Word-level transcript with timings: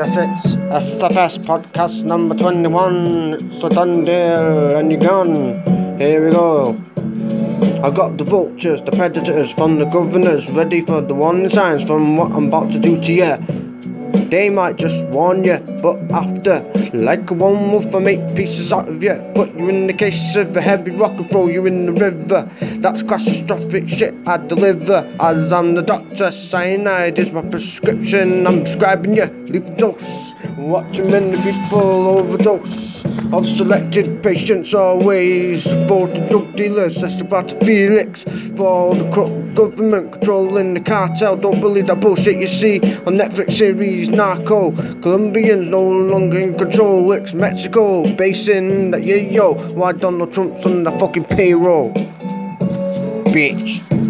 Yes, 0.00 0.16
it's 0.16 0.56
SFS 0.72 1.44
podcast 1.44 2.04
number 2.04 2.34
21. 2.34 3.34
It's 3.34 3.62
a 3.62 3.68
done 3.68 4.04
deal, 4.04 4.76
and 4.76 4.90
you're 4.90 4.98
gone. 4.98 5.98
Here 5.98 6.24
we 6.24 6.32
go. 6.32 6.80
I 7.84 7.90
got 7.90 8.16
the 8.16 8.24
vultures, 8.24 8.80
the 8.80 8.92
predators 8.92 9.52
from 9.52 9.78
the 9.78 9.84
governors, 9.84 10.50
ready 10.50 10.80
for 10.80 11.02
the 11.02 11.14
warning 11.14 11.50
signs 11.50 11.84
from 11.84 12.16
what 12.16 12.32
I'm 12.32 12.48
about 12.48 12.72
to 12.72 12.78
do 12.78 12.98
to 12.98 13.12
you. 13.12 13.69
They 14.30 14.50
might 14.50 14.76
just 14.76 15.04
warn 15.06 15.44
you, 15.44 15.58
but 15.82 15.98
after, 16.10 16.62
like 16.92 17.30
a 17.30 17.34
one 17.34 17.70
wolf, 17.70 17.94
I 17.94 17.98
make 17.98 18.34
pieces 18.34 18.72
out 18.72 18.88
of 18.88 19.02
you. 19.02 19.14
Put 19.34 19.54
you 19.56 19.68
in 19.68 19.86
the 19.86 19.92
case 19.92 20.36
of 20.36 20.56
a 20.56 20.60
heavy 20.60 20.92
rock 20.92 21.12
and 21.12 21.28
throw 21.30 21.48
you 21.48 21.66
in 21.66 21.86
the 21.86 21.92
river. 21.92 22.48
That's 22.80 23.02
catastrophic 23.02 23.88
shit 23.88 24.14
I 24.26 24.36
deliver. 24.38 24.98
As 25.20 25.52
I'm 25.52 25.74
the 25.74 25.82
doctor, 25.82 26.32
cyanide 26.32 27.18
is 27.18 27.32
my 27.32 27.42
prescription. 27.42 28.46
I'm 28.46 28.62
prescribing 28.62 29.14
you 29.14 29.26
lethal 29.48 29.74
dose. 29.76 30.34
Watching 30.56 31.10
many 31.10 31.40
people 31.42 32.08
overdose 32.08 33.04
of 33.32 33.46
selected 33.46 34.22
patients 34.22 34.74
always 34.74 35.62
for 35.86 36.08
the 36.08 36.26
drug 36.30 36.56
dealers. 36.56 37.00
That's 37.00 37.20
about 37.20 37.50
Felix 37.64 38.24
for 38.56 38.94
the 38.94 39.10
corrupt 39.12 39.54
government 39.54 40.12
controlling 40.12 40.74
the 40.74 40.80
cartel. 40.80 41.36
Don't 41.36 41.60
believe 41.60 41.86
that 41.86 42.00
bullshit 42.00 42.40
you 42.40 42.48
see 42.48 42.80
on 43.06 43.16
Netflix 43.16 43.52
series 43.52 44.08
Narco. 44.08 44.72
Colombians 45.00 45.68
no 45.68 45.82
longer 45.82 46.40
in 46.40 46.58
control. 46.58 47.12
It's 47.12 47.32
Mexico 47.32 48.12
basing 48.16 48.90
that 48.90 49.04
yeah 49.04 49.16
yo. 49.16 49.54
Why 49.74 49.92
Donald 49.92 50.32
Trump's 50.32 50.66
on 50.66 50.82
the 50.82 50.90
fucking 50.92 51.24
payroll, 51.24 51.92
bitch. 53.32 54.09